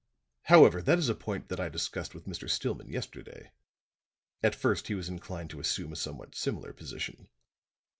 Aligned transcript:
However, 0.45 0.81
that 0.81 0.97
is 0.97 1.09
a 1.09 1.13
point 1.13 1.47
that 1.49 1.59
I 1.59 1.69
discussed 1.69 2.15
with 2.15 2.25
Mr. 2.25 2.49
Stillman 2.49 2.89
yesterday; 2.89 3.51
at 4.41 4.55
first 4.55 4.87
he 4.87 4.95
was 4.95 5.09
inclined 5.09 5.51
to 5.51 5.59
assume 5.59 5.91
a 5.91 5.95
somewhat 5.95 6.33
similar 6.33 6.73
position." 6.73 7.27